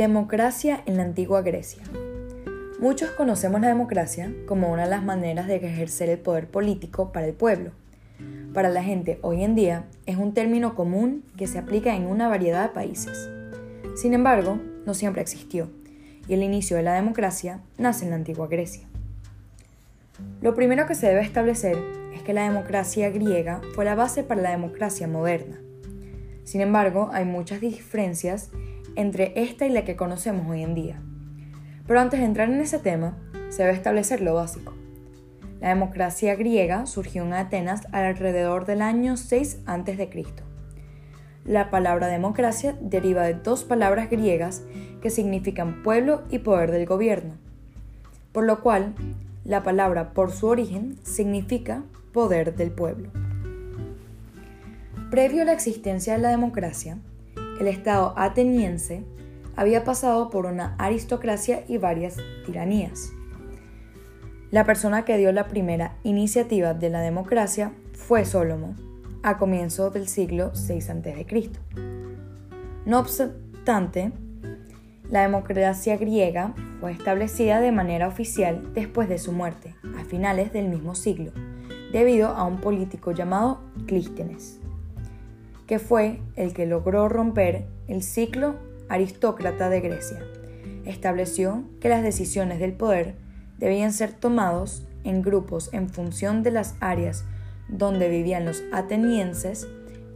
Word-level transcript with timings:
Democracia 0.00 0.82
en 0.86 0.96
la 0.96 1.02
antigua 1.02 1.42
Grecia. 1.42 1.82
Muchos 2.80 3.10
conocemos 3.10 3.60
la 3.60 3.68
democracia 3.68 4.32
como 4.46 4.72
una 4.72 4.84
de 4.84 4.88
las 4.88 5.04
maneras 5.04 5.46
de 5.46 5.56
ejercer 5.56 6.08
el 6.08 6.18
poder 6.18 6.46
político 6.46 7.12
para 7.12 7.26
el 7.26 7.34
pueblo. 7.34 7.72
Para 8.54 8.70
la 8.70 8.82
gente 8.82 9.18
hoy 9.20 9.44
en 9.44 9.54
día 9.54 9.84
es 10.06 10.16
un 10.16 10.32
término 10.32 10.74
común 10.74 11.22
que 11.36 11.46
se 11.46 11.58
aplica 11.58 11.94
en 11.94 12.06
una 12.06 12.28
variedad 12.28 12.62
de 12.62 12.74
países. 12.74 13.28
Sin 13.94 14.14
embargo, 14.14 14.58
no 14.86 14.94
siempre 14.94 15.20
existió, 15.20 15.68
y 16.26 16.32
el 16.32 16.42
inicio 16.42 16.78
de 16.78 16.82
la 16.82 16.94
democracia 16.94 17.60
nace 17.76 18.04
en 18.04 18.10
la 18.12 18.16
antigua 18.16 18.48
Grecia. 18.48 18.88
Lo 20.40 20.54
primero 20.54 20.86
que 20.86 20.94
se 20.94 21.08
debe 21.08 21.20
establecer 21.20 21.76
es 22.14 22.22
que 22.22 22.32
la 22.32 22.44
democracia 22.44 23.10
griega 23.10 23.60
fue 23.74 23.84
la 23.84 23.96
base 23.96 24.22
para 24.22 24.40
la 24.40 24.50
democracia 24.52 25.06
moderna. 25.06 25.60
Sin 26.44 26.62
embargo, 26.62 27.10
hay 27.12 27.26
muchas 27.26 27.60
diferencias 27.60 28.48
entre 28.96 29.32
esta 29.36 29.66
y 29.66 29.70
la 29.70 29.84
que 29.84 29.96
conocemos 29.96 30.48
hoy 30.48 30.62
en 30.62 30.74
día. 30.74 31.00
Pero 31.86 32.00
antes 32.00 32.20
de 32.20 32.26
entrar 32.26 32.48
en 32.50 32.60
ese 32.60 32.78
tema, 32.78 33.16
se 33.48 33.62
debe 33.62 33.74
establecer 33.74 34.20
lo 34.20 34.34
básico. 34.34 34.74
La 35.60 35.68
democracia 35.68 36.34
griega 36.36 36.86
surgió 36.86 37.22
en 37.24 37.34
Atenas 37.34 37.82
alrededor 37.92 38.64
del 38.64 38.80
año 38.80 39.16
6 39.16 39.60
a.C. 39.66 40.24
La 41.44 41.70
palabra 41.70 42.06
democracia 42.06 42.76
deriva 42.80 43.22
de 43.22 43.34
dos 43.34 43.64
palabras 43.64 44.08
griegas 44.10 44.62
que 45.02 45.10
significan 45.10 45.82
pueblo 45.82 46.22
y 46.30 46.38
poder 46.38 46.70
del 46.70 46.86
gobierno, 46.86 47.34
por 48.32 48.44
lo 48.44 48.60
cual 48.62 48.94
la 49.44 49.62
palabra 49.62 50.12
por 50.12 50.32
su 50.32 50.46
origen 50.46 50.98
significa 51.02 51.82
poder 52.12 52.54
del 52.56 52.70
pueblo. 52.70 53.10
Previo 55.10 55.42
a 55.42 55.44
la 55.44 55.52
existencia 55.52 56.12
de 56.12 56.20
la 56.20 56.28
democracia, 56.28 56.98
el 57.60 57.68
Estado 57.68 58.14
ateniense 58.16 59.04
había 59.54 59.84
pasado 59.84 60.30
por 60.30 60.46
una 60.46 60.74
aristocracia 60.78 61.62
y 61.68 61.76
varias 61.76 62.16
tiranías. 62.46 63.12
La 64.50 64.64
persona 64.64 65.04
que 65.04 65.18
dio 65.18 65.30
la 65.32 65.46
primera 65.46 65.96
iniciativa 66.02 66.72
de 66.72 66.88
la 66.88 67.02
democracia 67.02 67.72
fue 67.92 68.24
Sólomo, 68.24 68.74
a 69.22 69.36
comienzos 69.36 69.92
del 69.92 70.08
siglo 70.08 70.52
VI 70.54 70.78
a.C. 70.90 71.50
No 72.86 72.98
obstante, 72.98 74.12
la 75.10 75.22
democracia 75.22 75.98
griega 75.98 76.54
fue 76.80 76.92
establecida 76.92 77.60
de 77.60 77.72
manera 77.72 78.08
oficial 78.08 78.72
después 78.72 79.10
de 79.10 79.18
su 79.18 79.32
muerte, 79.32 79.74
a 79.98 80.04
finales 80.04 80.54
del 80.54 80.68
mismo 80.68 80.94
siglo, 80.94 81.32
debido 81.92 82.28
a 82.28 82.44
un 82.44 82.62
político 82.62 83.12
llamado 83.12 83.60
Clístenes 83.86 84.59
que 85.70 85.78
fue 85.78 86.20
el 86.34 86.52
que 86.52 86.66
logró 86.66 87.08
romper 87.08 87.68
el 87.86 88.02
ciclo 88.02 88.56
aristócrata 88.88 89.68
de 89.68 89.80
Grecia. 89.80 90.18
Estableció 90.84 91.62
que 91.80 91.88
las 91.88 92.02
decisiones 92.02 92.58
del 92.58 92.72
poder 92.72 93.14
debían 93.56 93.92
ser 93.92 94.12
tomados 94.12 94.84
en 95.04 95.22
grupos 95.22 95.72
en 95.72 95.88
función 95.88 96.42
de 96.42 96.50
las 96.50 96.74
áreas 96.80 97.24
donde 97.68 98.08
vivían 98.08 98.46
los 98.46 98.64
atenienses 98.72 99.68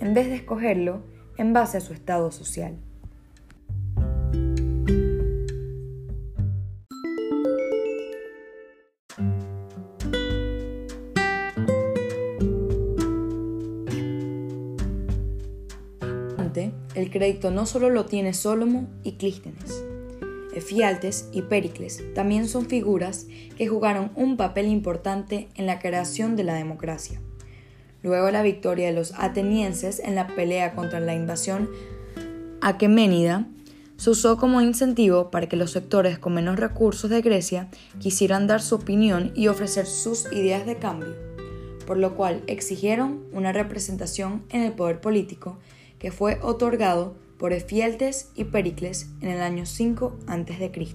en 0.00 0.14
vez 0.14 0.28
de 0.28 0.36
escogerlo 0.36 1.02
en 1.36 1.52
base 1.52 1.76
a 1.76 1.82
su 1.82 1.92
estado 1.92 2.32
social. 2.32 2.78
El 16.94 17.10
crédito 17.10 17.50
no 17.50 17.66
solo 17.66 17.90
lo 17.90 18.04
tiene 18.04 18.34
Sólomo 18.34 18.88
y 19.02 19.12
Clístenes. 19.12 19.84
Efialtes 20.54 21.28
y 21.32 21.42
Péricles 21.42 22.02
también 22.14 22.46
son 22.46 22.66
figuras 22.66 23.26
que 23.56 23.68
jugaron 23.68 24.12
un 24.16 24.36
papel 24.36 24.66
importante 24.66 25.48
en 25.54 25.66
la 25.66 25.78
creación 25.78 26.36
de 26.36 26.44
la 26.44 26.54
democracia. 26.54 27.20
Luego 28.02 28.26
de 28.26 28.32
la 28.32 28.42
victoria 28.42 28.88
de 28.88 28.92
los 28.92 29.14
atenienses 29.16 30.00
en 30.00 30.14
la 30.14 30.26
pelea 30.26 30.74
contra 30.74 31.00
la 31.00 31.14
invasión 31.14 31.70
aqueménida, 32.60 33.46
se 33.96 34.10
usó 34.10 34.36
como 34.36 34.60
incentivo 34.60 35.30
para 35.30 35.48
que 35.48 35.56
los 35.56 35.70
sectores 35.70 36.18
con 36.18 36.34
menos 36.34 36.58
recursos 36.58 37.08
de 37.08 37.22
Grecia 37.22 37.68
quisieran 38.00 38.46
dar 38.46 38.60
su 38.60 38.74
opinión 38.74 39.30
y 39.36 39.46
ofrecer 39.46 39.86
sus 39.86 40.30
ideas 40.32 40.66
de 40.66 40.76
cambio, 40.76 41.14
por 41.86 41.96
lo 41.96 42.16
cual 42.16 42.42
exigieron 42.48 43.22
una 43.32 43.52
representación 43.52 44.42
en 44.50 44.62
el 44.62 44.72
poder 44.72 45.00
político 45.00 45.58
que 46.02 46.10
fue 46.10 46.40
otorgado 46.42 47.14
por 47.38 47.52
Efialtes 47.52 48.32
y 48.34 48.42
Pericles 48.44 49.08
en 49.20 49.28
el 49.28 49.40
año 49.40 49.66
5 49.66 50.18
a.C. 50.26 50.86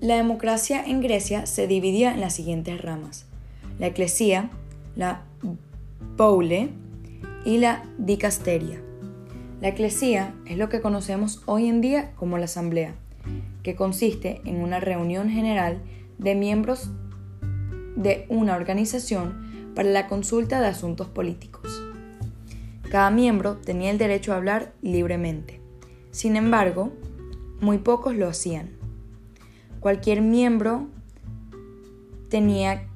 La 0.00 0.16
democracia 0.16 0.84
en 0.86 1.00
Grecia 1.00 1.46
se 1.46 1.66
dividía 1.66 2.14
en 2.14 2.20
las 2.20 2.34
siguientes 2.34 2.80
ramas: 2.80 3.26
la 3.80 3.88
eclesía, 3.88 4.50
la 4.94 5.24
poule 6.16 6.70
y 7.44 7.58
la 7.58 7.84
dicasteria. 7.98 8.80
La 9.60 9.68
eclesía 9.68 10.32
es 10.46 10.56
lo 10.56 10.68
que 10.68 10.80
conocemos 10.80 11.42
hoy 11.46 11.66
en 11.66 11.80
día 11.80 12.12
como 12.14 12.38
la 12.38 12.44
asamblea, 12.44 12.94
que 13.64 13.74
consiste 13.74 14.40
en 14.44 14.60
una 14.60 14.78
reunión 14.78 15.28
general 15.28 15.82
de 16.18 16.36
miembros 16.36 16.90
de 17.96 18.26
una 18.28 18.54
organización 18.54 19.72
para 19.74 19.90
la 19.90 20.06
consulta 20.06 20.60
de 20.60 20.68
asuntos 20.68 21.08
políticos. 21.08 21.83
Cada 22.90 23.10
miembro 23.10 23.56
tenía 23.56 23.90
el 23.90 23.98
derecho 23.98 24.32
a 24.32 24.36
hablar 24.36 24.72
libremente. 24.82 25.60
Sin 26.10 26.36
embargo, 26.36 26.92
muy 27.60 27.78
pocos 27.78 28.14
lo 28.14 28.28
hacían. 28.28 28.70
Cualquier 29.80 30.22
miembro 30.22 30.88
tenía 32.28 32.88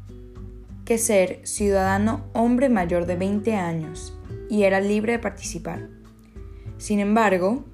que 0.85 0.99
ser 0.99 1.41
ciudadano 1.45 2.25
hombre 2.33 2.69
mayor 2.69 3.07
de 3.07 3.17
20 3.17 3.55
años 3.55 4.17
y 4.49 4.63
era 4.63 4.81
libre 4.81 5.13
de 5.13 5.19
participar. 5.19 5.89
Sin 6.79 7.01
embargo, 7.01 7.65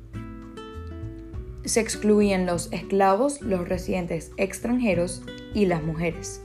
se 1.65 1.81
excluían 1.81 2.47
los 2.47 2.73
esclavos, 2.73 3.41
los 3.41 3.69
residentes 3.69 4.33
extranjeros 4.37 5.23
y 5.55 5.67
las 5.67 5.83
mujeres. 5.83 6.43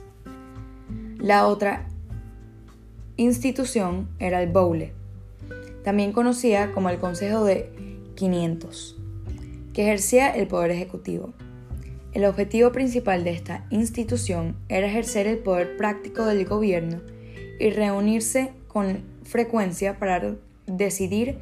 La 1.18 1.46
otra 1.46 1.88
institución 3.16 4.08
era 4.18 4.42
el 4.42 4.50
Boule, 4.50 4.94
también 5.84 6.12
conocida 6.12 6.72
como 6.72 6.90
el 6.90 6.98
Consejo 6.98 7.44
de 7.44 7.70
500, 8.14 8.96
que 9.72 9.82
ejercía 9.82 10.30
el 10.30 10.46
poder 10.46 10.70
ejecutivo. 10.70 11.32
El 12.12 12.24
objetivo 12.24 12.72
principal 12.72 13.22
de 13.24 13.30
esta 13.30 13.66
institución 13.70 14.56
era 14.68 14.88
ejercer 14.88 15.26
el 15.26 15.38
poder 15.38 15.76
práctico 15.76 16.24
del 16.24 16.44
gobierno 16.44 17.00
y 17.58 17.70
reunirse 17.70 18.52
con 18.66 19.04
frecuencia 19.22 19.98
para 19.98 20.34
decidir 20.66 21.38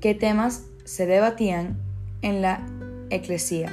qué 0.00 0.14
temas 0.14 0.64
se 0.84 1.06
debatían 1.06 1.78
en 2.22 2.42
la 2.42 2.66
eclesía. 3.10 3.72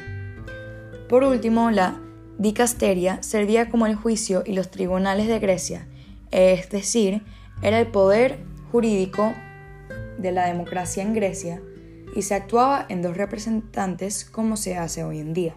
Por 1.09 1.24
último, 1.24 1.72
la 1.72 2.00
dicasteria 2.38 3.24
servía 3.24 3.69
como 3.69 3.88
el 3.88 3.95
juicio 3.95 4.44
y 4.45 4.53
los 4.53 4.69
tribunales 4.69 5.28
de 5.28 5.39
Grecia, 5.39 5.88
es 6.31 6.69
decir, 6.69 7.24
era 7.62 7.79
el 7.79 7.88
poder 7.88 8.39
jurídico 8.72 9.34
de 10.17 10.31
la 10.31 10.47
democracia 10.47 11.03
en 11.03 11.13
Grecia 11.13 11.61
y 12.16 12.22
se 12.23 12.35
actuaba 12.35 12.85
en 12.89 13.01
dos 13.01 13.17
representantes 13.17 14.25
como 14.25 14.57
se 14.57 14.78
hace 14.78 15.03
hoy 15.03 15.19
en 15.19 15.33
día. 15.33 15.55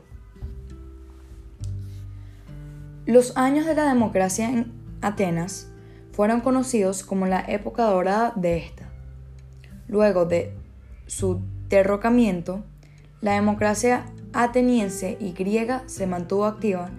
Los 3.06 3.36
años 3.36 3.66
de 3.66 3.74
la 3.74 3.88
democracia 3.88 4.50
en 4.50 4.72
Atenas 5.00 5.70
fueron 6.12 6.40
conocidos 6.40 7.02
como 7.02 7.26
la 7.26 7.40
época 7.40 7.84
dorada 7.84 8.32
de 8.36 8.58
esta. 8.58 8.90
Luego 9.88 10.26
de 10.26 10.54
su 11.06 11.40
derrocamiento, 11.68 12.62
la 13.20 13.32
democracia 13.32 14.04
ateniense 14.32 15.16
y 15.18 15.32
griega 15.32 15.82
se 15.86 16.06
mantuvo 16.06 16.44
activa 16.44 16.90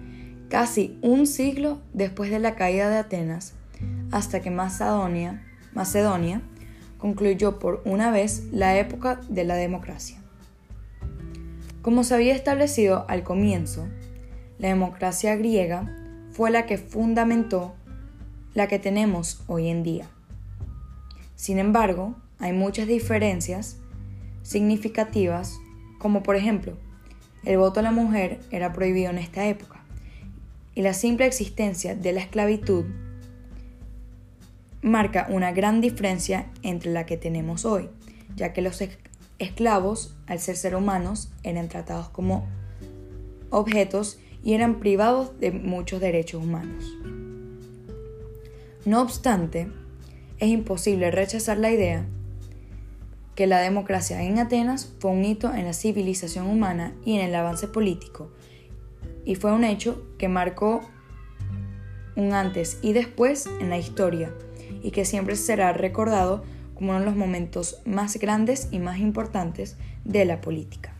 casi 0.48 0.98
un 1.00 1.26
siglo 1.26 1.80
después 1.94 2.30
de 2.30 2.38
la 2.38 2.56
caída 2.56 2.90
de 2.90 2.98
Atenas, 2.98 3.54
hasta 4.10 4.42
que 4.42 4.50
Macedonia, 4.50 5.42
Macedonia 5.72 6.42
concluyó 7.02 7.58
por 7.58 7.82
una 7.84 8.12
vez 8.12 8.44
la 8.52 8.78
época 8.78 9.20
de 9.28 9.42
la 9.42 9.56
democracia. 9.56 10.18
Como 11.82 12.04
se 12.04 12.14
había 12.14 12.32
establecido 12.32 13.06
al 13.08 13.24
comienzo, 13.24 13.88
la 14.60 14.68
democracia 14.68 15.34
griega 15.34 15.92
fue 16.30 16.52
la 16.52 16.64
que 16.64 16.78
fundamentó 16.78 17.74
la 18.54 18.68
que 18.68 18.78
tenemos 18.78 19.42
hoy 19.48 19.66
en 19.68 19.82
día. 19.82 20.06
Sin 21.34 21.58
embargo, 21.58 22.14
hay 22.38 22.52
muchas 22.52 22.86
diferencias 22.86 23.78
significativas, 24.44 25.58
como 25.98 26.22
por 26.22 26.36
ejemplo, 26.36 26.74
el 27.44 27.58
voto 27.58 27.80
a 27.80 27.82
la 27.82 27.90
mujer 27.90 28.38
era 28.52 28.72
prohibido 28.72 29.10
en 29.10 29.18
esta 29.18 29.44
época, 29.48 29.80
y 30.76 30.82
la 30.82 30.94
simple 30.94 31.26
existencia 31.26 31.96
de 31.96 32.12
la 32.12 32.20
esclavitud 32.20 32.84
marca 34.82 35.26
una 35.30 35.52
gran 35.52 35.80
diferencia 35.80 36.46
entre 36.62 36.92
la 36.92 37.06
que 37.06 37.16
tenemos 37.16 37.64
hoy, 37.64 37.88
ya 38.36 38.52
que 38.52 38.62
los 38.62 38.82
esclavos, 39.38 40.14
al 40.26 40.40
ser 40.40 40.56
seres 40.56 40.78
humanos, 40.78 41.32
eran 41.44 41.68
tratados 41.68 42.08
como 42.08 42.46
objetos 43.50 44.18
y 44.42 44.54
eran 44.54 44.80
privados 44.80 45.38
de 45.38 45.52
muchos 45.52 46.00
derechos 46.00 46.42
humanos. 46.42 46.84
No 48.84 49.00
obstante, 49.00 49.68
es 50.38 50.48
imposible 50.48 51.12
rechazar 51.12 51.58
la 51.58 51.70
idea 51.70 52.04
que 53.36 53.46
la 53.46 53.60
democracia 53.60 54.22
en 54.22 54.38
Atenas 54.38 54.92
fue 54.98 55.12
un 55.12 55.24
hito 55.24 55.54
en 55.54 55.64
la 55.64 55.72
civilización 55.72 56.48
humana 56.48 56.92
y 57.04 57.14
en 57.14 57.26
el 57.26 57.34
avance 57.34 57.68
político, 57.68 58.30
y 59.24 59.36
fue 59.36 59.52
un 59.52 59.62
hecho 59.64 60.04
que 60.18 60.28
marcó 60.28 60.82
un 62.16 62.34
antes 62.34 62.78
y 62.82 62.92
después 62.92 63.48
en 63.60 63.70
la 63.70 63.78
historia, 63.78 64.34
y 64.82 64.90
que 64.90 65.04
siempre 65.04 65.36
será 65.36 65.72
recordado 65.72 66.44
como 66.74 66.90
uno 66.90 67.00
de 67.00 67.06
los 67.06 67.16
momentos 67.16 67.80
más 67.84 68.16
grandes 68.18 68.68
y 68.70 68.78
más 68.78 68.98
importantes 68.98 69.76
de 70.04 70.24
la 70.24 70.40
política. 70.40 70.91